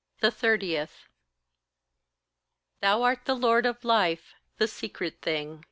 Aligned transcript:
30. 0.21 0.87
Thou 2.81 3.03
art 3.03 3.25
the 3.25 3.35
Lord 3.35 3.67
of 3.67 3.85
life, 3.85 4.33
the 4.57 4.67
secret 4.67 5.21
thing. 5.21 5.59